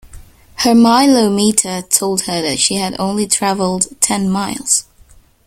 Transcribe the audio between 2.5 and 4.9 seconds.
she had only travelled ten miles